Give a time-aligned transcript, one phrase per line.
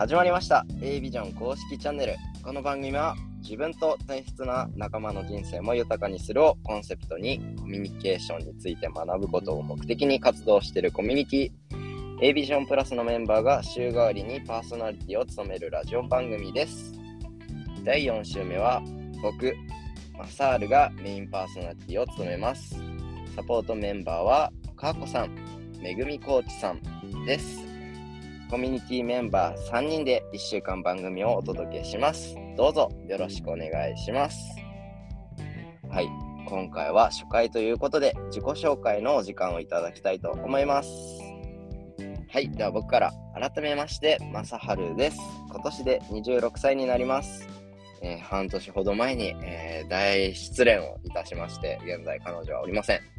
[0.00, 0.64] 始まりました。
[0.80, 2.16] A ビジョン公式チャンネル。
[2.42, 11.50] この番組は自分と大切な仲間の人生も豊かにするをコンセプトにコミュニケーションについて学ぶことを目的に活動しているコミュニティ。
[12.22, 16.94] A ビジョンプラスのメンバーが週替わりにパーソナリティを務めるラジオ番組です。
[17.84, 18.82] 第4週目は
[19.20, 19.54] 僕
[20.16, 22.74] マサールがメインパーソナリティを務めます。
[23.36, 25.36] サポートメンバーはかーこさん
[25.78, 26.80] めぐみコーチさん
[27.26, 27.69] です。
[28.50, 32.34] コミュニティメンバー3人で1週間番組をお届けします。
[32.56, 34.36] どうぞよろしくお願いします。
[35.88, 36.08] はい、
[36.48, 40.88] 今回は初回ということで自己紹介のお時間をいただきたいと思います。
[42.28, 45.18] はい、では僕から改めまして、まさはるです。
[45.48, 47.46] 今年で26歳になります。
[48.02, 53.09] えー半年ほど前に、えー大失恋をいたしまして、現在彼女はおりません。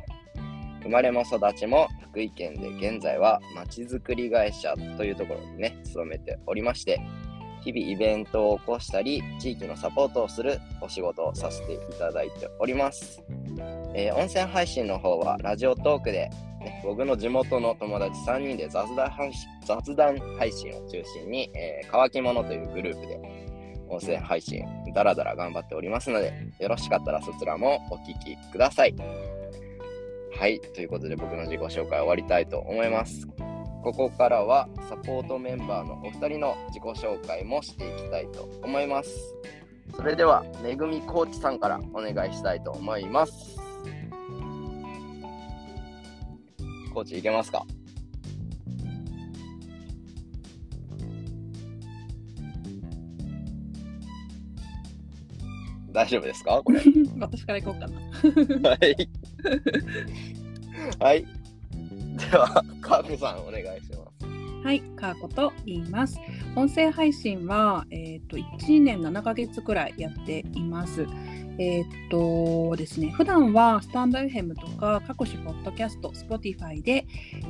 [0.84, 7.00] 生まれも育ちも福井県で現在はまちづくり会社というところにね勤めておりまして
[7.62, 13.24] 日々イベントを起こしたり地域のサポートをするお仕事をさせていただいております、
[13.94, 23.20] えー音声配信の方はラジオトークで、ね、僕の地元の友達3人で雑談配信雑談配信を中心に、えー乾き物というグループで
[23.90, 24.64] 音声配信
[24.94, 28.96] だらだら頑張っておりますのでよろしかったらそちらもお聞きください。
[30.38, 33.28] はい、ということで僕の自己紹介終わりたいと思います。
[33.84, 39.10] ここからはサポートメンバーのお二人の自己紹介もしていきたいと思います。
[39.96, 43.58] それでは、めぐみコーチさんからお願いしたいと思います。
[46.94, 47.66] コーチいけますか？
[55.92, 56.62] 大丈夫ですか？
[56.64, 56.82] これ。
[57.20, 57.88] 私から行こうか
[58.64, 58.70] な。
[58.70, 59.10] はい。
[61.00, 61.26] はい。
[62.32, 64.02] では、カープさんお願いします。
[64.64, 66.20] はい、かーこと言います。
[66.56, 71.08] 音声配信は、えっ、と、1年7ヶ月くらいやっています。
[71.58, 77.08] えっ、とですね、普段はスタンド FM とか各種ポッドキャスト、Spotify で、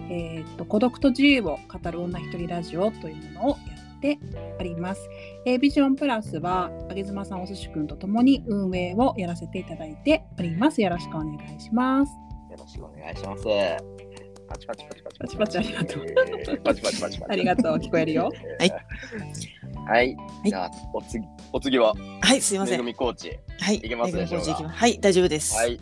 [0.09, 3.70] えっ、と、孤独と自由を語る女一人ラジオというものをや
[4.01, 4.17] って
[4.59, 5.09] あります。
[5.45, 10.81] A ビジョンプラスは、あげずまさん、おすしくんとともに運営をやらせていただいております。
[10.81, 12.11] よろしくお願いします。
[12.49, 13.43] よろしくお願いします。
[14.49, 17.19] パチパチパチパチパチパチありがとうパチパチパチパチ。
[17.29, 18.29] ありがとう、聞こえるよ。
[18.59, 18.71] はい。
[19.87, 20.17] はい。
[20.45, 22.85] じゃあ、お次、お次は、はい、すいませめぐん。
[22.87, 23.39] みコーチ。
[23.59, 25.55] はい、いけますでしょうかめぐみコーチいきますはい、大丈夫です。
[25.55, 25.79] はい。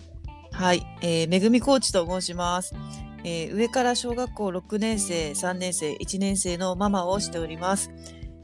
[0.51, 2.75] はい、えーめぐみコーチと申します。
[3.23, 7.91] えー上から小学校6年生、3年生、1年生のママをしております。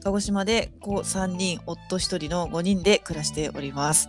[0.02, 4.08] 鹿児島で子3人、夫1人の5人で暮らしております。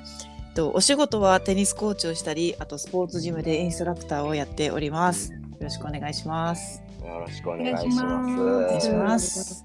[0.54, 5.32] とお仕事はテニスコーチをしたり、あとスポーツジムでインストラクターをやっております。
[5.32, 6.84] よろしくお願いします。
[7.04, 8.42] よろしくお願いします。
[8.42, 9.64] お願いします。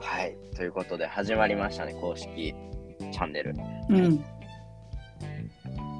[0.00, 0.36] はい。
[0.56, 2.54] ということで、始まりましたね、公式
[3.12, 3.54] チャンネル。
[3.88, 4.24] うん。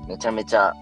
[0.09, 0.75] めちゃめちゃ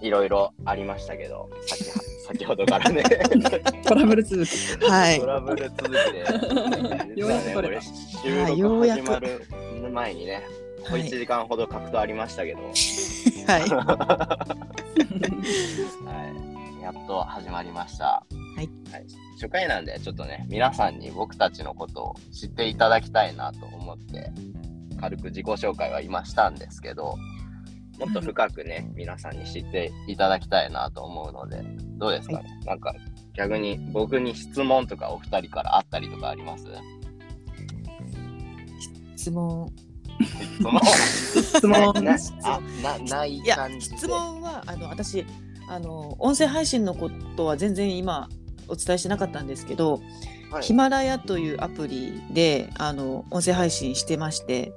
[0.00, 3.02] いろいろありましたけど、先は先ほどからね、
[3.86, 4.50] トラブル続き。
[4.88, 5.26] はいト。
[5.26, 9.46] ラブル続きで、 ようやく取れねこれ収録はいようやく始まる
[9.92, 10.42] 前にね、
[10.84, 11.08] 小1はい。
[11.10, 12.72] 時間ほど格闘ありましたけど、 はい。
[13.60, 13.66] は
[16.80, 18.04] い、やっと始まりました。
[18.04, 18.70] はい
[19.34, 24.30] 初回なんで、ちょっとね、皆さんに僕たちのことを知っていただきたいなと思って、
[24.98, 27.18] 軽く自己紹介は今したんですけど、
[27.98, 31.62] もっと深くね、皆さんに知っていただきたいなと思うので、
[31.98, 32.94] どうですかね、なんか
[33.34, 36.66] 逆に僕に質問とかお二人からあったりとかあります？
[39.16, 39.72] 質問。
[40.22, 40.80] 質問？
[40.82, 41.92] 質問。
[42.04, 43.96] なあなない感じで。
[43.96, 45.24] 質問はあの私
[45.68, 48.28] あの音声配信のことは全然今
[48.68, 50.00] お伝えしてなかったんですけど、
[50.50, 50.62] はい。
[50.62, 54.72] ヒマラヤというアプリであの音声配信してまして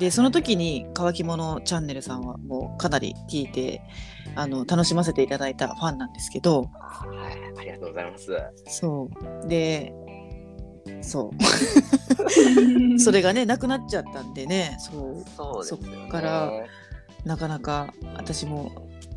[0.00, 3.82] でその時に「乾き物チャンネル」さんはもうかなり聞いて
[4.34, 8.32] あの楽しませていただいたファンなんですけどはい、ありがとうございます。
[8.66, 9.10] そ
[9.44, 9.92] うで
[11.02, 11.38] そう
[12.98, 15.64] それがねなくなっちゃったんでねそうそう。
[15.64, 16.50] そっから
[17.26, 18.70] なかなか私も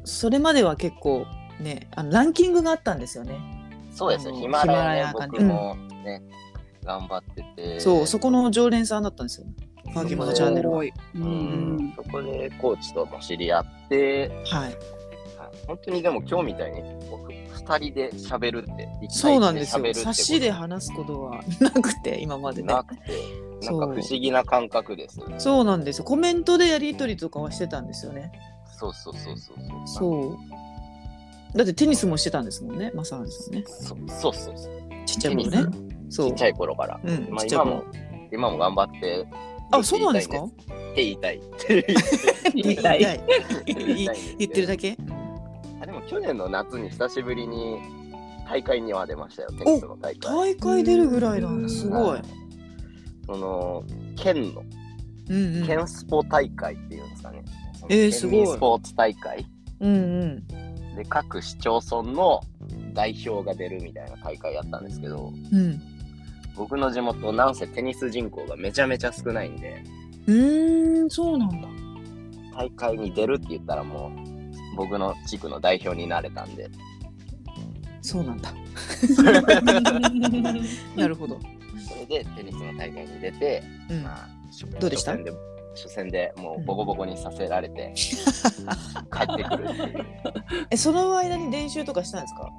[0.04, 1.26] それまでは結構
[1.62, 3.40] ねあのランキングがあったんですよね。
[3.92, 6.24] そうですよ、あのヒマラヤねヒマラヤがね僕もね、
[6.84, 7.80] 頑張ってて。
[7.80, 9.48] そうそこの常連さんだったんですよ。
[9.94, 10.84] 乾き物チャンネルは。
[10.84, 11.94] ううんん。
[11.96, 14.64] そこでコーチとも知り合って、はい。
[14.66, 15.04] はい
[15.68, 19.84] 本当にでも今日みたいに僕2人で喋るって、一そうなんですよ。
[19.84, 22.74] 喋るってこと差しで話すことはなくて今までね。
[22.74, 23.02] なくて、
[23.62, 25.20] なんか不思議な感覚です。
[25.38, 26.04] そうなんですよ。
[26.04, 28.32] コメントでやり取りとかはしてたんですよね。
[28.78, 29.88] そうそうそうそうそう。
[29.88, 30.38] そ
[31.54, 31.58] う。
[31.58, 33.64] だってテニスもしてたんですもんね、マサールさんね。
[33.68, 34.82] そうそうそうそう。
[35.06, 35.66] ちっちゃい頃ね。
[36.10, 36.44] ちそうっち。
[36.44, 37.00] ゃい頃から。
[37.04, 37.84] うん、まあ今も。
[38.32, 39.28] 今も頑張って
[39.78, 40.44] あ、そうなんですか？
[40.44, 40.50] っ
[40.96, 41.42] て言いたい。
[42.56, 43.20] 言いたい。
[44.40, 44.98] 言ってるだけ？
[45.82, 47.80] あでも去年の夏に久しぶりに
[48.48, 50.32] 大会には出ましたよテニスの大会。
[50.32, 51.68] 大会出るぐらいな。
[51.68, 52.20] すごい。
[53.26, 53.84] その
[54.16, 54.64] 県の。
[55.30, 55.68] うんうん。
[55.68, 57.44] 県スポ大会っていうんですかね、
[57.90, 58.48] えーすごい。
[58.48, 59.46] スポーツ大会。
[59.80, 60.48] うんうん。
[60.96, 62.42] で各市町村の
[62.94, 65.34] 代表が出るみたいな大会やったんですけど。
[65.52, 65.82] うん。
[66.56, 69.84] 僕の地元なんせテニス人口がめちゃめちゃ少ないんで
[70.28, 71.68] うーん、そうなんだ。
[72.56, 74.12] 大会に出るって言ったらもう
[74.78, 76.70] 僕の地区の代表になれたんで
[78.02, 78.54] そうなんだ。
[80.96, 81.40] なるほど。
[81.88, 84.04] それでテニスの大会に出て、うん。
[84.04, 85.12] まあ、初どうでした？
[85.14, 85.32] 初戦で
[85.76, 88.12] 初戦でもうボコボコにさせられて、 帰
[89.32, 90.06] ってくるっていう
[90.70, 92.52] え、その間に練習とかしたんですか？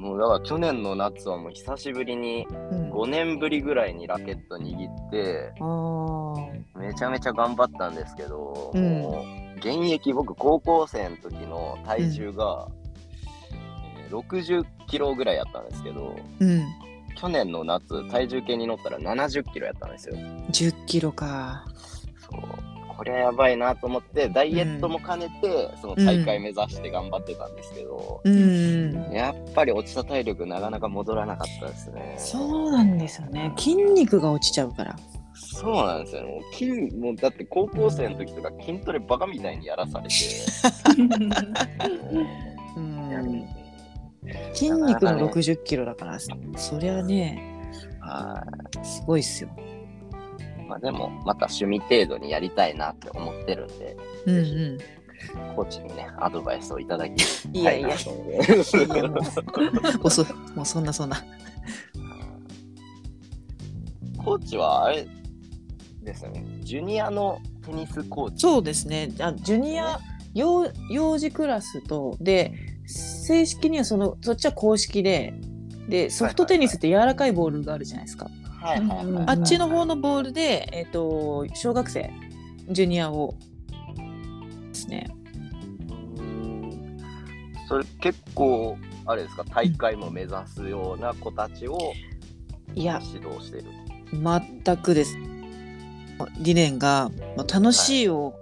[0.00, 2.90] もうだから去年の夏はもう久しぶりにうん。
[2.90, 6.78] 5年ぶりぐらいにラケット握ってああ。
[6.78, 9.24] めちゃめちゃ頑張ったんですけど、うんも
[9.54, 12.80] う現役僕高校生の時の体重が、えー
[14.10, 16.66] 60キロぐらいやったんですけどうん。
[17.14, 21.64] 去年の夏体重計に乗ったら70キロやったんですよ10キロか。
[23.00, 29.10] これはやばいなと思ってダイエットも兼ねて、その大会目指して頑張ってたんですけど、うん。
[29.10, 33.54] やっぱり落ちた体力なかなか戻らなかったですねそうなんですよね。
[33.56, 34.94] 筋肉が落ちちゃうから。
[35.32, 36.26] そうなんですよ。
[36.26, 40.14] もう筋もうだって高校生の時とか筋トレバカみたいにやらされて。
[42.76, 43.46] うん。
[44.52, 47.42] 筋肉の60キロだから、そりゃね、
[47.98, 48.44] は
[48.82, 49.48] すごいっすよ。
[50.78, 50.82] い。
[50.82, 53.96] まあでも、また趣味程度にやりたいなって思ってるんで、
[54.26, 54.78] うんう
[55.54, 57.12] コーチにね、アドバイスをいただき
[57.48, 57.56] ん。
[57.56, 59.20] いやいや、いたいなと思ってやも。
[60.56, 61.22] もうそんなそんな。
[64.24, 65.06] コーチはあれ
[66.02, 68.40] ですよね、ジュニアのテニスコーチ。
[68.40, 69.10] そうですね。
[69.20, 69.98] あジュニア
[70.34, 72.54] 幼幼児クラスとで
[72.86, 75.34] 正式にはそのそっちは公式で
[75.88, 78.26] でソフトテニスって柔らかいボールがあるじゃないですか。
[78.26, 78.49] はいはいはい。
[78.62, 82.10] あっちの方のボールでえっ、と小学生
[82.68, 83.34] ジュニアを
[84.68, 85.08] ですね。
[85.88, 86.98] うーん
[87.68, 88.76] それ結構、
[89.06, 91.92] あれですか、大会も目指すような子たちを
[92.74, 93.64] いや指導してる。
[94.12, 95.16] 全くです。
[96.38, 98.34] 理念が楽しいを、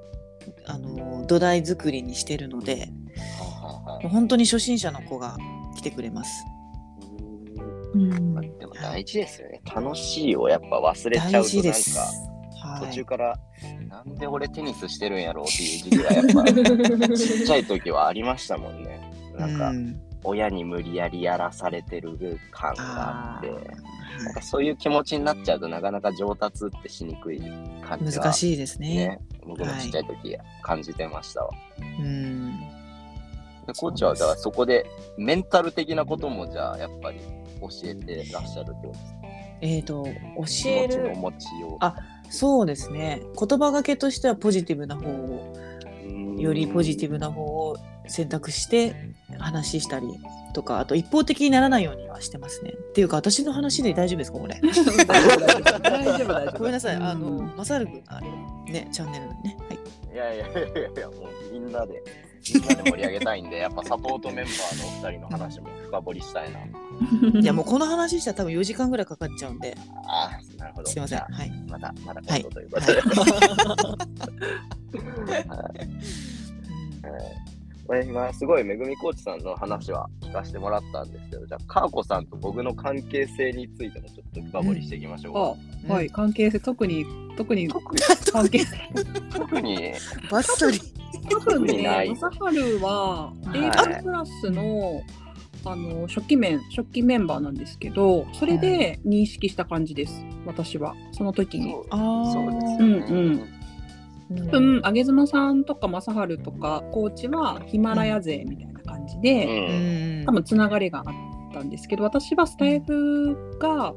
[0.66, 2.90] あの土台作りにしてるので
[4.10, 5.36] 本当に初心者の子が
[5.76, 6.44] 来てくれます。
[7.94, 9.60] うーんうんまあでも大事ですよね。
[9.74, 12.00] 楽しいをやっぱ忘れちゃうとなんか。
[12.60, 12.86] はい。
[12.86, 13.38] 途中から
[13.88, 16.44] なんで俺テニスしてるんやろうっていう時期がやっぱ
[17.16, 19.00] ちっちゃい時はありましたもんね。
[19.38, 23.50] なんかうん親に無理やりやらされてる感があって、
[24.24, 27.40] なんかそういう気持ちになっちゃうとなかなか上達ってしにくい
[27.82, 28.88] 感じが、難しいですね。
[28.88, 29.20] ね。
[29.46, 31.50] 僕もちっちゃい時感じてましたわ。
[32.00, 32.52] うん。
[33.68, 34.86] でコーチはだからそこで
[35.16, 37.18] メンタル的なこともじゃあやっぱり
[37.60, 39.18] 教えてらっしゃるってことですか？
[39.60, 40.04] えっ、と
[40.36, 41.76] 教気える持ちの持ちよう。
[41.80, 41.96] あ
[42.30, 45.54] そうですね言葉がけとしてはポジティブな方を
[46.38, 47.76] よりポジティブな方を
[48.06, 48.94] 選択して
[49.38, 50.06] 話したり
[50.54, 52.70] とかあと一方的にならないようにはしてますね。
[52.70, 54.54] っていうか私の話で大丈夫ですかこれ？
[54.62, 58.26] 大丈夫大丈夫ごめんなさいあのうんマサル君があれ
[58.72, 59.56] ねチャンネルね。
[59.68, 59.78] はい。
[60.14, 61.14] いやいやいやいや、も
[61.50, 62.02] うみんなで、
[62.54, 66.60] みんなで盛り上げたいんで、やっぱサポートメンバーのお二人の話も深掘りしたいな。
[67.40, 69.76] いやもうこの話したら多分4時間ぐらいかかっちゃうんで
[70.06, 70.88] ああ、なるほど。
[70.88, 71.18] すいません。
[71.20, 71.50] はい。
[71.68, 73.00] また、またはい今度ということで。
[75.32, 75.88] はい
[77.04, 77.48] うん
[77.88, 85.90] これ今すごいめぐみコーチさんの話は聞かせてもらったんですけど、じゃあ、かーこさんと僕の関係性についてもちょっと深掘りしていきましょうか。
[85.90, 87.06] あはい、関係性、特に、
[87.38, 88.76] 特に特に、関係性。
[89.32, 89.92] 特に、
[90.30, 90.78] バッサリ。
[91.30, 93.58] 多分ね、正春は、はい。
[93.58, 95.02] 英語クラスの、
[95.64, 100.24] あの初期面初期メンバーなんですけどそれで認識した感じです。
[100.46, 100.94] 私は。
[101.12, 101.72] その時に。
[101.72, 101.86] そう。
[101.90, 102.32] ああ。
[102.32, 102.76] そうですよね。
[102.80, 103.48] うんうん。
[104.30, 104.50] うん。
[104.50, 110.26] 多分上妻さんとか正春とかコーチはヒマラヤ勢みたいな感じで、うん。
[110.26, 113.94] 多分つながりがあったんですけど私はスタイフが、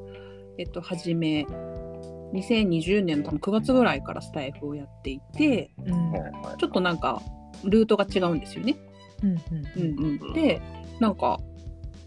[0.58, 1.46] えっと、初め
[2.34, 6.14] 2020年の多分9月ぐらいからスタイフをやっていてうん。
[6.58, 7.22] ちょっとなんか
[7.64, 8.78] ルートが違うんですよね。
[9.24, 10.62] うんうんうん、で
[11.00, 11.40] なんか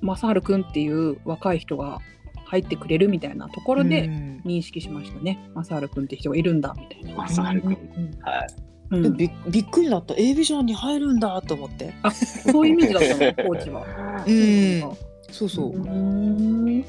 [0.02, 2.00] 正治くんっていう若い人が
[2.46, 4.42] 入ってくれるみたいなところでうん。
[4.44, 5.40] 認識しましたね。
[5.54, 7.28] 正治くんって人がいるんだみたいな。
[7.28, 7.72] 正治くん。
[7.72, 8.46] うんはい。
[8.90, 9.02] うん。
[9.02, 10.14] でびびっくりだった。
[10.16, 11.94] A ビジョンに入るんだと思って。
[12.02, 13.84] あそういうイメージだったのコーチは。
[14.26, 15.14] うん。
[15.30, 16.84] そうそう、う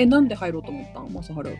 [0.00, 1.50] えなんで入ろうと思ったの正治。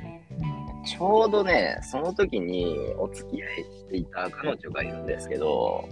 [0.87, 5.87] ちょうどね、その時にお付き合いしていた彼女がいるんですけど、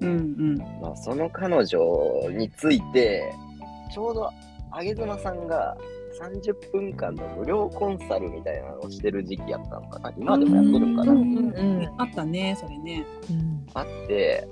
[0.00, 1.78] うんうんまあ、その彼女
[2.30, 3.32] について、
[3.92, 4.30] ちょうど
[4.78, 5.76] 上妻さんが
[6.20, 14.46] 30分間の無料コンサルみたいなのをしてる時期やったのかな今でもやっとるんかな、あったねそれねうんあって、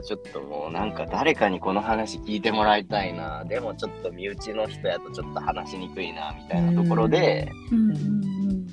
[0.00, 7.50] ちょっともうなんか誰かにこの話聞いてもらいたいな、でもちょっと身内の人やとちょっと話しにくいな、みたいなところで、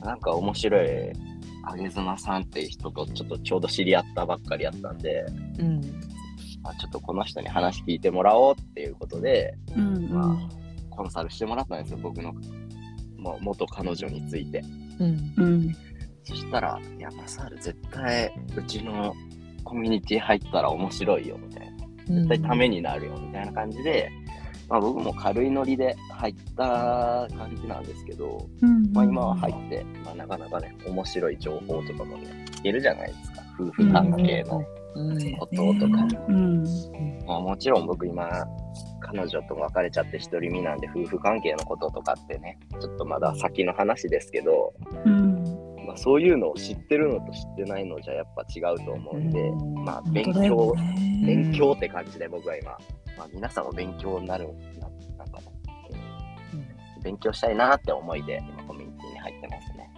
[0.02, 1.12] なんか面白い
[1.74, 5.26] 上妻さんっていう人とちょっとちょうど知り合ったばっかりやったんで、
[5.60, 5.82] うん
[6.62, 10.38] まあ、ちょっとこの人に話聞いてもらおうっていうことで、うんうんま
[10.92, 12.34] あ、コンサルしてもらったんですよ、僕の、
[13.18, 14.64] まあ、元彼女について。
[15.00, 15.34] うん。
[15.38, 15.76] うん。
[16.24, 19.14] そしたら、いや、マサール絶対うちの
[19.66, 21.68] コミュニティ入ったら面白いよ、みたい
[22.08, 22.16] な。
[22.16, 24.10] 絶対ためになるよ、みたいな感じで、
[24.70, 33.42] まあ僕も軽いノリで入った感じなんですけど、うんまあ今は入って、まあなかなかね、面白い情報とかもね、聞けるじゃないですか。
[33.60, 34.64] 夫婦関係の
[34.96, 36.08] うんこととか。
[36.30, 36.64] うん
[37.28, 38.46] まあもちろん僕今、
[39.02, 44.74] 彼女と別れちゃって独り身なんで、夫婦関係のこととかってね、ちょっとまだ先の話ですけど、
[45.06, 45.45] うんま
[45.96, 49.84] あそういうのを知ってるのと知ってないのじゃやっぱ違うと思うんで、うん。
[49.84, 51.24] まあ本勉強ね。
[51.26, 52.72] 勉強って感じで僕は今、
[53.18, 54.48] まあ皆さんも勉強になる、
[54.80, 54.88] な
[55.18, 55.48] なんかね、
[57.04, 59.92] 勉強したいなって思いで今コミュニティに入ってますね。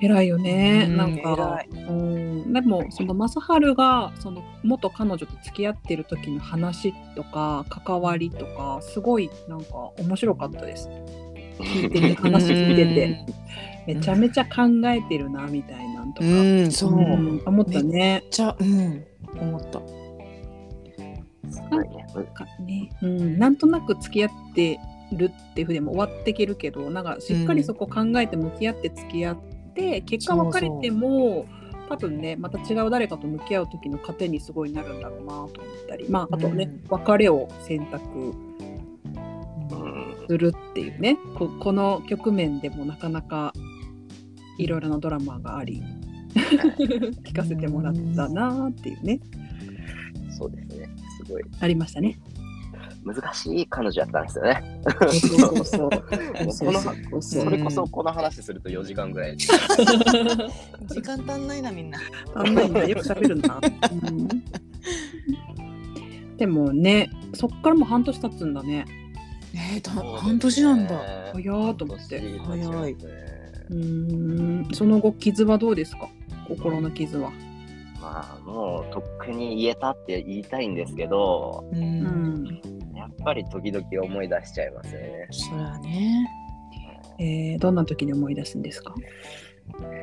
[0.00, 0.96] 偉いよね、うん。
[0.96, 10.88] なんか、うん、でもその正治がその元彼女と付き合ってる時の話とか関わりとかすごいなんか面白かったです。
[11.60, 13.26] 聞いてて 話聞いてて
[13.86, 16.96] めちゃめちゃ考えてるなみたいなんとか、うんそう。
[16.96, 19.04] めっん思ったねちゃうん。
[19.38, 19.80] 思った。
[21.70, 24.78] なんかね、うん、なんとなく付き合って
[25.12, 29.36] るっていうふうでも終わっていけるけどなんかしっかりそこ考えて向き合って付き合っ
[29.74, 31.46] て、結果別れても
[31.88, 35.50] 多分ねまた違う誰かと向き合う時の糧にすごいなるんだろうなと思っ
[35.88, 36.08] たり。
[36.08, 36.82] まああとね、うん。
[36.88, 38.30] 別れを選択う
[39.76, 40.26] ん。
[40.28, 41.18] するっていうね。
[41.36, 43.52] ここの局面でもなかなか
[44.58, 45.82] いろいろなドラマがあり
[46.34, 49.20] 聞かせてもらったなっていうね。
[50.36, 50.88] そうですね。
[51.24, 51.42] すごい。
[51.60, 52.18] ありましたね。
[53.04, 54.80] 難しい彼女やったんですよね。
[55.10, 55.90] そうそうそう。
[56.50, 59.36] そうそうそれこそこの話すると4時間ぐらい。
[59.36, 61.98] 時間足んないなみんな。
[62.34, 63.60] あんまりねよく喋るな。
[64.08, 64.28] うん。
[66.36, 68.86] でもね、そっからもう半年経つんだね。
[69.54, 70.98] えー、た半年なんだ。
[71.32, 72.20] 早ーと思って。
[72.38, 72.94] 早い。
[72.94, 76.08] ねうーん、その後傷はどうですか？
[76.48, 77.30] 心の傷は。
[78.00, 82.60] まあもうとっくに言えたって言いたいんですけど、ううんん。
[82.94, 85.28] やっぱり時々思い出しちゃいますよね。
[85.30, 86.28] そりゃね
[87.18, 88.94] えー、どんな時に思い出すんですか？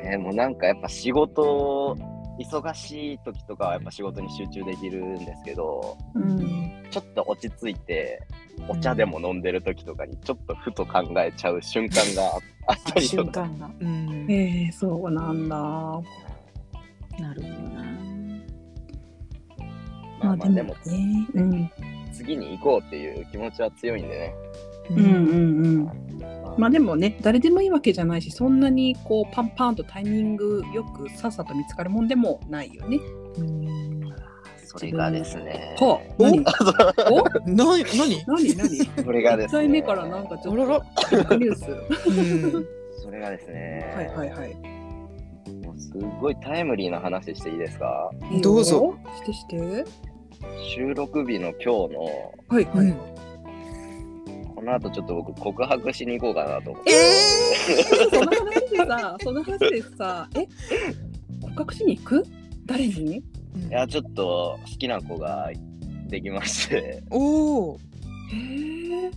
[0.04, 1.96] えーもうなんかやっぱ仕事
[2.38, 6.72] 忙しい時とかはやっぱ仕事に集中できるんですけどうん。
[6.90, 8.20] ちょっと落ち着いて
[8.68, 12.22] お茶でも飲んでる時とかにちょっとふと考えちゃう瞬間が
[12.66, 15.56] あっ たりと瞬か間がうんえー、そうなんだ。
[17.18, 17.82] なるほどな
[20.22, 21.28] まあまあでもね。
[21.34, 21.70] うん。
[22.12, 24.34] 次に行こうっていう気持ちは強いんでね、
[24.90, 24.98] うん。
[24.98, 25.84] うんうん。
[25.84, 32.98] まあまあでもね、誰でもいいわけじゃないし、そんなにこうパンパンとタイミングよくさっさと見つかるもんでもないよね。
[33.38, 34.02] うん。
[34.64, 35.76] それがですね。
[35.78, 36.44] はあ、何？
[37.10, 37.22] お？
[37.50, 37.84] なに
[38.26, 38.54] 何？
[38.56, 38.76] 何？
[39.04, 39.60] それがですね。
[39.60, 40.56] 1回目からなんかちょっ
[41.26, 41.70] とニュース。
[42.08, 42.66] うん。
[43.02, 43.92] それがですね。
[43.94, 44.54] はいはいはい。
[45.64, 48.10] もうすごいタイムリーな話していいですか？
[48.30, 48.42] いいよ。
[48.42, 48.94] どうぞ。
[49.16, 49.84] してして。
[50.74, 52.94] 収録日の今日のはいはい。
[54.62, 56.92] うんこの後ちょっと僕告白しに行こうかなと思って。
[56.92, 60.46] えその話でさ、その話でさ、え、
[61.40, 62.24] 告白しに行く？
[62.64, 63.16] 誰に？
[63.16, 63.22] い
[63.70, 65.50] やちょっと好きな子が
[66.06, 67.02] できまして。
[67.10, 67.78] おおへ
[69.06, 69.10] え。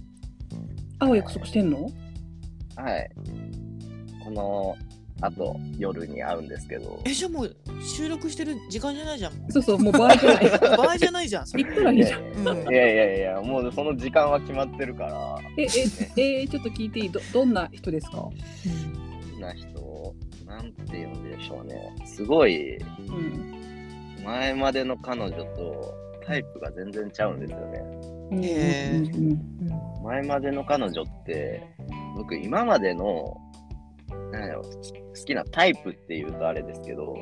[1.00, 1.92] 会う約束してんの？
[2.76, 3.10] はい。
[4.24, 4.76] この
[5.22, 7.00] 後夜に会うんですけど。
[7.06, 9.34] えじゃあもう収録してる時間じゃないじゃん。
[9.50, 10.50] そうそう、もう場合じゃない。
[10.78, 11.64] 場合じゃないじゃんそれ。
[11.64, 12.58] 行ったらいいやいいじゃん。
[12.58, 12.74] うん。
[12.74, 15.38] やいやいやもうその時間は決まってるから。
[15.58, 15.64] え、
[16.18, 17.10] え、え、ちょっと聞いていい？
[17.10, 18.18] どどんな人ですか？
[18.18, 18.32] 好
[19.36, 20.14] きな人？
[20.46, 21.96] なんていうんでしょうね。
[22.06, 22.82] すごいう
[23.14, 23.56] ん。
[24.24, 25.94] 前までの彼女と
[26.26, 27.84] タイプが全然ちゃうんですよね。
[28.32, 28.44] うん。
[28.46, 29.38] へー。
[30.04, 31.64] 前までの彼女って
[32.16, 33.36] 僕今までの
[34.36, 34.70] なんやろ好
[35.26, 37.16] きなタイプっていうとあれですけど、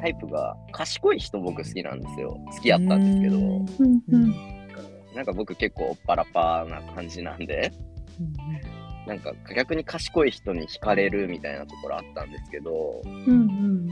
[0.00, 2.38] タイプが賢い人僕好きなんですよ。
[2.50, 3.36] 好きやったんですけど。
[3.36, 3.66] うん。
[3.78, 4.02] うん。
[4.08, 4.34] うん。
[5.14, 7.72] なんか僕結構おっぱらぱーな感じなんで。
[9.06, 13.88] なんか逆に賢い人に惹かれるみたいなところあったんですけど、うん。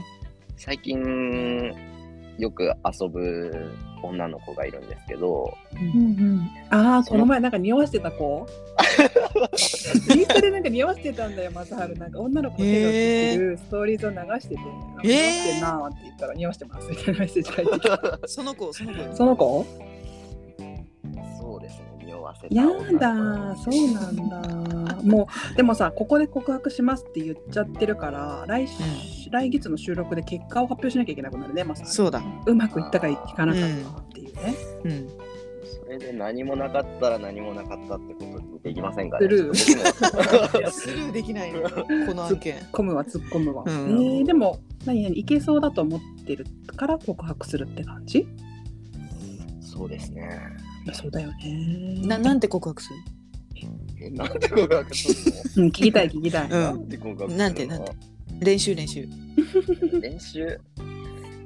[0.55, 1.73] 最近
[2.37, 3.51] よく遊ぶ
[4.03, 5.95] 女の子がいるんですけど、うんうん。
[5.95, 5.99] う
[6.35, 8.45] んああこの前なんか匂わせてた子？
[9.55, 14.61] ツイッターでなんか匂わせてたんだよなんか女の子の手が写ってるストーリーズを流してて
[15.03, 15.09] 「えー。
[15.09, 18.19] 匂わせてんな」って言ったら「匂わせてます」みたいなメッセージ書いてきた。
[18.27, 19.65] その子その子その子？
[22.27, 22.65] わせたや
[22.99, 25.01] だそうなんだ。
[25.03, 28.67] もうでもさここで告白しますって言っちゃってるから来,、
[29.31, 32.21] 来月の収録で結果を発表しなきゃいけなくなるねまさそうだ。
[32.45, 35.07] うまくいったかいかなかったかっていうね、うん。
[35.65, 39.27] それで何もなかったら何もなかったってことにできませんかね。
[39.27, 39.55] スルー。
[40.71, 42.57] スルーできないのこの案件。
[42.71, 43.71] 込むは突っ込むわ、うん。
[43.71, 48.27] えーでも何々いけそうだと思ってるから告白するって感じ？
[49.77, 50.29] そうですね。
[50.93, 51.99] そうだよね。
[52.07, 52.95] ななんて告白する？
[54.01, 55.09] えなんで告白す
[55.59, 56.49] うん聞きたい聞きたい、うん。
[56.49, 57.37] るのなんで告白するの？
[57.37, 57.91] なんてなんて。
[58.39, 59.07] 練習練習。
[60.01, 60.59] 練習？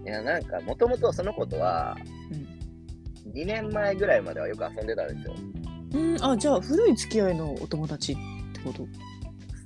[0.04, 1.96] いや、なんか、もともとその子とは、
[3.26, 3.32] うん。
[3.34, 5.36] 2年前ぐらいまではよく遊んでたんですよ。
[5.94, 8.16] うんあじゃあ古い付き合いのお友達っ
[8.54, 8.88] てこと？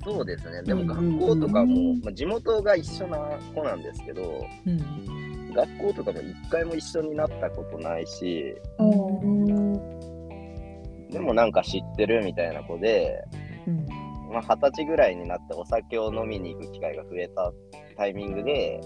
[0.04, 0.62] そうですね。
[0.64, 3.18] でもうん学校とかうもん、まあ、地元が一緒な
[3.56, 4.80] 子なんですけど、うん
[5.56, 10.06] 学校とかも一回も一緒になったことないし、おー
[11.12, 13.24] でもなんか知ってるみたいな子で、
[13.68, 13.86] うん。
[14.32, 17.54] まあ、二十歳ぐらいになってお酒を飲みに行く機会が増えた
[17.96, 18.82] タイミングで、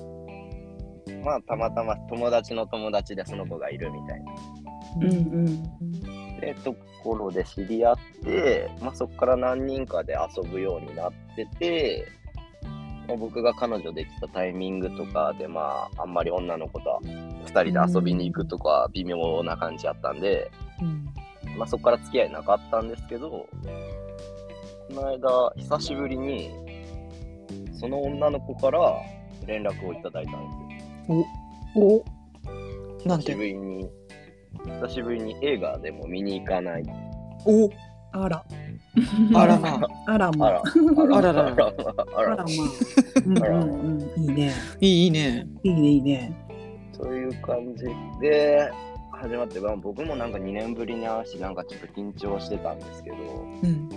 [1.23, 4.33] まあ、たまたま友達の友達でその子がいるみたいな。
[5.01, 5.11] うん。
[5.11, 5.15] う
[5.49, 5.63] ん
[6.39, 6.73] でと
[7.03, 12.18] ころで知り合って、まあ、そこから何人かで遊ぶようになってて、まあ、
[13.17, 20.51] 僕が彼女できたタイミングとかで、まあ、あんまり女の子と2人で遊びに行くとかは微妙な感じやったんで、
[20.81, 21.09] うん
[21.57, 23.47] まあ、そこから付き合いなかったんですけど、こ
[24.91, 26.51] の間、久しぶりに、
[27.79, 28.79] その女の子から
[29.45, 31.25] 連絡をいただいたんですよ。
[31.75, 32.03] お
[32.99, 33.89] 久してぶりに、
[34.81, 36.83] 久しぶりに映画でも見に行かない。
[37.45, 37.69] お
[38.11, 38.43] あら
[39.35, 39.89] あらまあ。
[40.07, 40.51] あらまあ。
[40.51, 40.63] ら、あ。
[40.63, 41.55] ら、あららあ。
[41.55, 41.73] ら、
[42.15, 42.35] あらあ。
[42.35, 42.45] らまあ、
[43.25, 44.53] うんうんうん、いいね。
[44.79, 45.47] いいいいね。
[45.63, 46.49] いいねいいね。
[46.93, 47.85] そういう感じ
[48.19, 48.71] で
[49.11, 53.17] 始まって、まあ、僕もなんか2年ぶりに会うし、なんかちょっと緊張してたんですけど、
[53.63, 53.89] うん。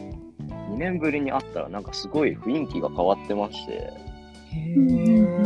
[0.73, 3.73] 2年ぶりに会ったらなんかすごい雰囲気が変わってまして、
[4.53, 5.43] へうん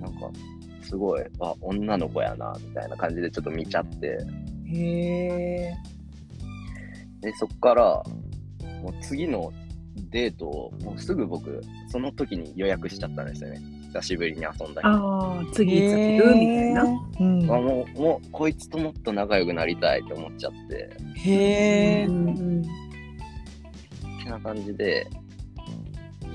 [0.00, 0.30] なんか
[0.82, 4.18] すごい、あ、女の子やな、みたいな感じでちょっと見ちゃって、
[4.68, 4.84] えへ
[5.70, 5.74] え
[7.22, 8.02] で、そっから、
[8.82, 9.52] もう次の
[10.10, 13.60] デートを、もうすぐ僕、その時に予約しちゃったんですよね。
[13.92, 14.88] 久しぶりに遊んだ日。
[14.88, 16.84] あああ次いつ来るみたいな。
[17.20, 17.46] うん。
[17.46, 25.06] もう、もう、こいつともっと仲良くなりたいって思っちゃって、へえうんうんってな感じで、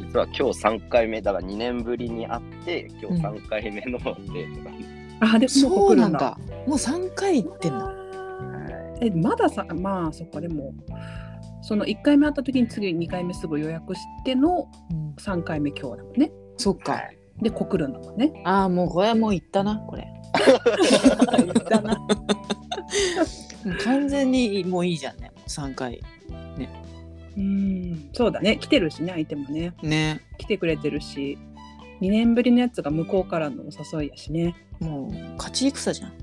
[0.05, 4.97] 実は今日3回目、だから2年ぶりに会って、今日3回目のデートなんです。
[5.19, 6.37] あでももそうなんだ。
[6.67, 7.85] もう三回行ってんだ。
[7.85, 7.96] はい
[9.01, 10.73] えまださまあそっかでも
[11.61, 15.07] その1回目会った時に次2回目すぐ予約してのうん。
[15.17, 16.31] 3回目今日だもんね。
[16.57, 16.93] そっか。
[16.93, 18.41] はいでこ来るんだもんね。
[18.45, 20.07] ああもうこれはもう行ったなこれ。
[20.33, 21.95] 行ったな。
[21.95, 22.07] も
[23.65, 26.01] う完全にもういいじゃんね三回。
[27.37, 28.57] うんそうだね。
[28.57, 29.73] 来てるしね相手もね。
[29.83, 30.21] ね。
[30.39, 31.37] 来てくれてるし。
[32.01, 34.55] 2年ぶりのやつが向こうからのお誘いやしね。
[34.79, 36.13] もう勝ち戦じゃん。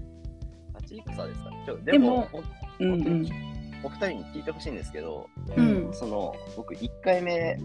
[0.72, 1.50] 勝ち戦ですか
[1.84, 2.28] ででも
[2.80, 3.28] も、ほうんうん。
[3.84, 5.90] お二人に聞いてほしいんですけど、うん。
[5.92, 7.58] その僕1回目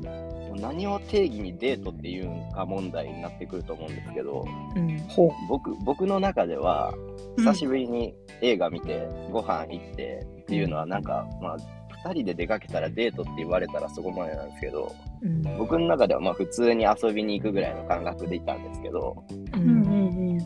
[0.56, 4.46] 何を定義にデートっていうんか問題になってくると思うんですけど
[4.76, 4.98] うん。
[5.08, 6.94] ほ僕僕の中では
[7.38, 11.58] う久しぶりに映画見てご飯行ってっていうのはなんか、まあ
[12.06, 15.42] 2人で出かけたらデートって言われたらそこまでなんですけどうん。
[15.58, 20.38] 僕の中ではまあ普通に遊びに行くぐらいの感覚でいたんですけどううんうんうん。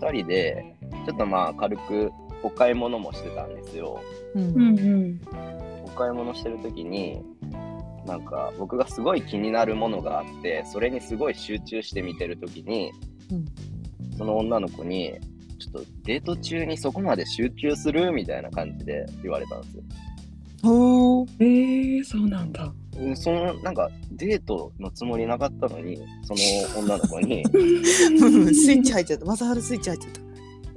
[0.00, 2.10] 2人でちょっとまあ軽く
[2.46, 4.00] お買い物もしてたんですよ。
[4.34, 4.42] うん。
[4.42, 5.20] うんうん
[5.84, 7.22] お買い物してる時に
[8.06, 12.92] なんか僕がすごい気になるものがあってそれにすごい集中して見てる時に、
[13.32, 13.44] うん。
[14.16, 15.14] その女の子に
[15.58, 18.12] ちょっとデート中にそこまで集中する？
[18.12, 19.82] みたいな感じで言われたんですよ。
[20.64, 21.28] おー。
[21.40, 22.72] えー、そうなんだ。
[22.98, 27.44] うんそのなんかデートのつもりなかったのにその女の子に。
[28.54, 29.26] スイッチ入っちゃった。
[29.26, 30.20] 正治スイッチ入っちゃった「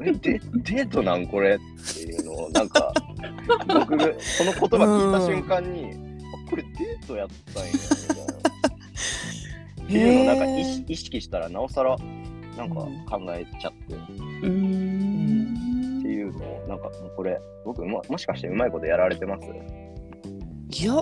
[0.01, 1.59] えデデートなんこれ?」っ
[1.93, 2.93] ていうのをなんか
[3.67, 5.91] 僕がその言葉聞いた瞬間に
[6.47, 8.23] 「あこれデートやったんや」みたいな。
[9.83, 11.97] っていうのをなんか意識意識したらなおさら
[12.55, 12.75] なんか
[13.09, 19.47] 考えちゃって、っていうのをなんかもうこれ僕ももしかしてうまいことやられてます？
[20.83, 20.93] いや。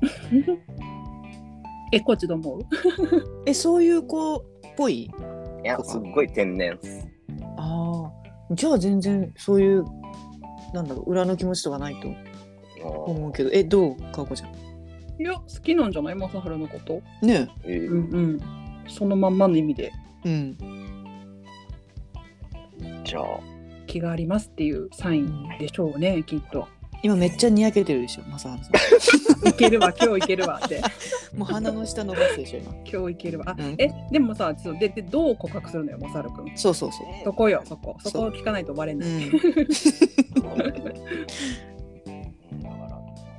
[1.92, 2.60] え、コーチどう思う？
[3.46, 4.42] え、そういう子っ
[4.76, 5.02] ぽい？
[5.04, 5.10] い
[5.64, 7.06] や、すっごい天然っす。
[8.52, 9.84] じゃあ全然そういう、
[10.72, 12.08] なんだろう、裏の気持ちとかないと
[12.82, 13.96] も思うけど、え、どう？
[14.12, 14.50] かおこちゃん。
[15.20, 16.14] いや、好きなんじゃない？
[16.14, 17.02] 正治のこと。
[17.22, 18.40] ねうえーうんうん。
[18.88, 19.92] そのまんまの意味で
[20.24, 20.28] え。
[20.28, 20.56] うん。
[23.04, 23.24] じゃあ、
[23.86, 26.68] 気がありますっていうサインでしょうね、きっと。
[27.02, 28.70] 今めっちゃにやけてるでしょ、まさはさ
[29.48, 30.80] いけるわ、今日いけるわって。
[30.80, 31.38] ん。
[31.38, 32.72] もう鼻の下伸ばすでしょ、今。
[32.84, 33.44] 今日いけるわ。
[33.48, 36.50] あ、うんえ、でもさ、そうででどう告白するのよ、マサル君。
[36.56, 37.06] そうそうそう。
[37.24, 37.96] そこよ、そこ。
[38.00, 39.08] そこを聞かないとバレない。
[39.08, 39.16] うん。
[39.16, 39.30] うん
[40.34, 40.84] だから、なん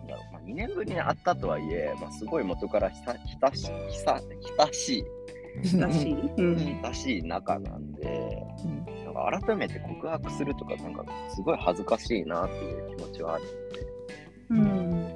[0.07, 4.21] だろう、まあ、2年ぶりに会ったとはいえ、まあ、すごい元からひたひたしひさ
[4.57, 6.79] 親しい、だし、うん。
[6.81, 8.28] 親しい仲なんで、
[9.19, 13.43] か改めて告白するとか、なんかすごい恥ずかしいなっていう気持ちはある
[14.51, 14.57] うん。
[14.59, 15.15] んで、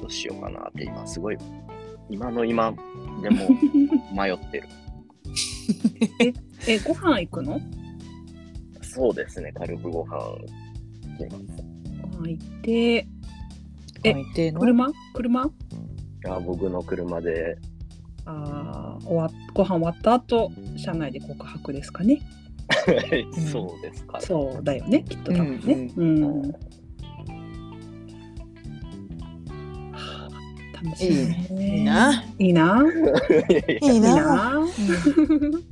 [0.00, 1.38] どうしようかなって今、すごい、
[2.08, 2.72] 今の今
[3.22, 3.48] でも
[4.14, 4.68] 迷ってる。
[6.66, 7.60] え、ご飯行くの？
[8.82, 10.16] そうですね、軽くご飯
[11.18, 11.62] 行きます。
[12.18, 13.06] ご飯行って、
[14.04, 14.90] え車？
[15.14, 15.50] 車？
[16.28, 17.56] あ僕の車で、
[18.26, 22.20] あー終わご飯終わった後車内で告白ですかね。
[23.50, 24.24] そうですかね。
[24.24, 25.90] そうだよね、きっと多分ね。
[25.96, 26.42] うん。
[29.92, 30.28] はあ
[30.84, 31.46] 楽しいね。
[31.58, 32.24] いいな。
[32.38, 32.82] いいな。
[33.28, 34.14] いやいやいいいいな。
[34.14, 34.60] な。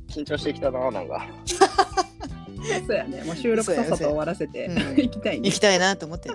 [0.07, 1.27] 緊張してきたな、なんか。
[2.85, 3.23] そうやね。
[3.23, 5.55] もう収録さっさと終わらせて行きたいね行。
[5.55, 6.29] きたいなと思って。
[6.29, 6.31] い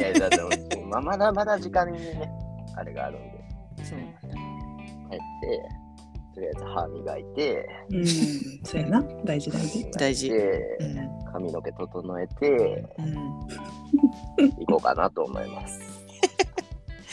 [0.00, 0.30] や、だっ
[0.68, 2.30] てまあ、まだまだ時間にね、
[2.76, 3.44] あれがあるんで、
[3.84, 3.98] そう。
[5.10, 5.83] 帰って、
[6.34, 8.06] とりあえず歯磨いて、うん。
[8.64, 9.04] そうやな。
[9.24, 9.90] 大事大事。
[9.92, 10.32] 大事。
[11.32, 13.14] 髪の毛整えて、うん。
[14.58, 15.80] 行こうかなと思います。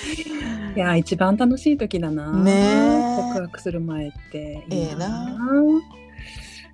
[0.75, 2.31] いや一番楽しい時だな。
[2.31, 5.38] ねえ告白する前っていいええな。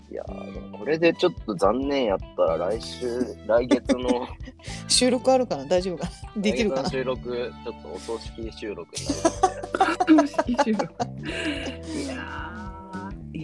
[0.09, 4.25] いやーでもこれでちょっと残念やったら来週、 来月の、
[4.87, 6.41] 収録あるかな大丈夫かな？
[6.41, 6.89] できるかな？
[6.89, 9.13] 来月の収録、ちょっとお葬式収録にな
[10.05, 10.93] るので、楽しい収録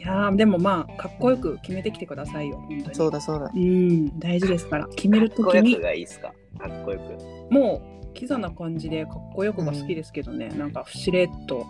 [0.06, 2.96] やーでもまあかっこよく決めてきてくださいよ本当に。
[2.96, 3.52] そうだそうだ。
[3.54, 4.88] うん大事ですから。
[4.88, 6.34] 決めるかっこよくがいいっすか？
[6.60, 7.54] かっこよく。
[7.54, 11.66] もうキザな感じでかっこよくが好きですけどね、なんかしれっと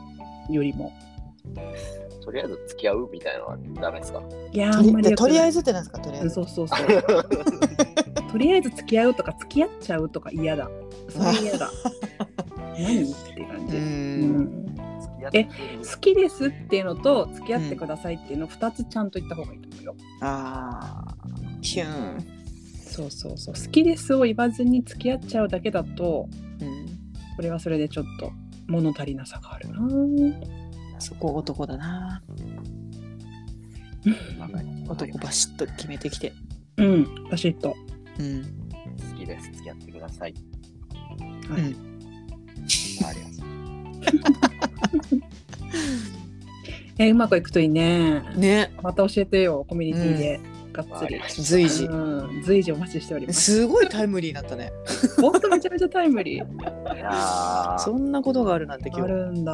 [0.49, 0.91] よりも。
[2.23, 4.21] とりあえず付き合うみたいなのはダメですか？
[4.51, 5.99] いやあんまりとりあえずってなんですか？
[5.99, 6.35] とりあうんえず。
[6.35, 8.31] そうそうそう。
[8.31, 10.69] とりあえず付き合うとか付き合っちゃうとか嫌だ。
[11.09, 11.69] それ嫌だ。
[12.77, 13.03] 何？
[13.03, 13.69] って感う。
[13.69, 14.72] じ、うん
[15.29, 21.15] ん、付き合ってる好きですっていうのと付き合ってくださいっていうの2つちゃんと言った方がいいと思うよ、ああ。
[21.62, 22.43] キュン。
[22.93, 26.29] そうそうそう好きですを言わずに付き合っちゃうだけだと
[26.62, 26.86] うん。
[27.36, 28.31] これはそれでちょっと
[28.67, 29.79] 物足りなさがあるな
[30.99, 32.21] そこ男だな。
[34.88, 36.33] 男バシッと決めてきて。
[36.77, 37.75] うんバシッと
[38.19, 38.43] うん。
[39.12, 39.51] 好きです。
[39.51, 40.33] 付き合ってください。
[41.49, 41.93] はいうん。
[43.05, 44.72] あります。
[46.99, 48.21] えうまくいくといいね。
[48.35, 48.71] ね。
[48.81, 50.39] また教えてよコミュニティで、
[50.73, 51.19] がっつり。
[51.43, 51.85] 随時。
[51.85, 52.43] うん。
[52.43, 53.41] 随時お待ちしております。
[53.41, 54.71] すごいタイムリー だったね。
[55.19, 56.95] ほんとめちゃめちゃタイムリー。
[56.95, 57.77] いやー。
[57.79, 59.03] そんなことがあるなんて今日。
[59.03, 59.53] あるんだ。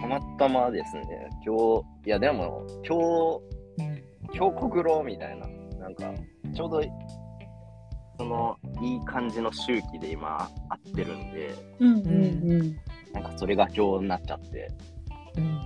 [0.00, 1.02] たまたまですね、
[1.44, 3.40] 今日、いやでも、今日、
[4.38, 5.46] 今日国老みたいな、
[5.78, 6.12] なんか、
[6.54, 6.82] ちょうど、
[8.18, 12.06] その、いい感じの周期で今、会ってるんで、うんうん
[12.50, 12.76] うん
[13.16, 14.70] なんかそれが今日になっちゃって、
[15.38, 15.56] うん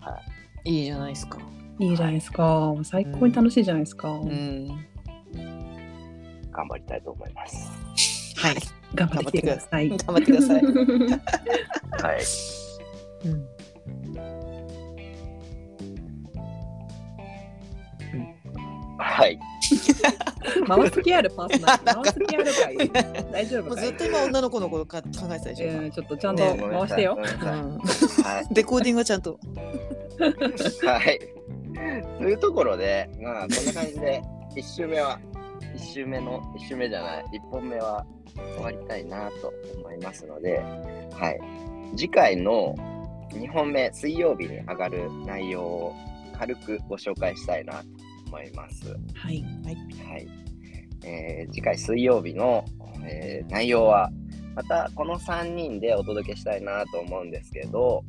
[0.00, 0.20] は
[0.64, 1.38] いいじゃないですか。
[1.80, 4.68] いいじゃないですか最高に楽しいじゃないですか、うん。
[6.52, 8.36] 頑張りたいと思います。
[8.36, 8.56] はい。
[8.94, 10.62] 頑張ってください頑張ってください。
[10.62, 10.70] は
[12.14, 12.22] い。
[13.24, 13.48] うん。
[18.98, 19.40] はい。
[20.66, 23.84] 回す気あるパーソナリティ回す気あるかい大丈も夫かい？
[23.84, 25.66] うずっと今女の子のことか考えてたでしょ。
[25.66, 27.18] えーちょっとちゃんとね回してよ。
[28.52, 29.38] レコーディングはちゃんと。
[30.86, 31.20] はい。
[32.18, 34.22] というところで、まあ、こんな感じで、
[34.56, 35.18] 1周目は、
[35.76, 38.06] 1周目の、1周目じゃない、1本目は
[38.56, 40.58] 終わりたいなと思いますので、
[41.12, 41.40] はい。
[41.96, 42.74] 次回の
[43.30, 45.94] 2本目、水曜日に上がる内容を
[46.38, 47.84] 軽くご紹介したいなと
[48.34, 48.96] 思います。
[49.14, 49.44] はい。
[49.64, 50.28] はい。
[51.04, 52.64] えー次回水曜日の、
[53.04, 54.10] えー内容は、
[54.56, 58.04] またこの3人でお届けしたいなと思うんですけど、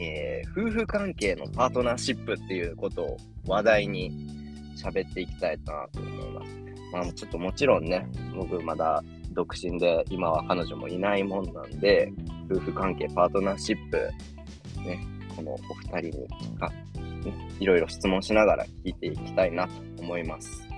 [0.00, 4.12] えー夫婦関係のパートナーシップっていうことを話題に
[4.76, 6.56] 喋っていきたいなと思います。
[6.92, 12.12] まあ、ちょっともちろんね、僕まだ独身で今は彼女もいないもんなんで、
[12.50, 14.10] 夫婦関係、パートナーシップ、
[14.84, 15.00] ね、
[15.36, 15.58] このお
[15.96, 16.28] 二人に
[17.58, 20.62] いろいろ質問しながら聞いていきたいなと思います。
[20.62, 20.70] はい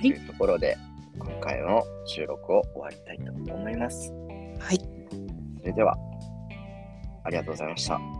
[0.00, 0.78] というところで、
[1.18, 4.10] 今回の収録を終わりたいと思います。
[4.58, 4.78] はい。
[5.60, 5.94] それでは、
[7.24, 8.19] ありがとうございました。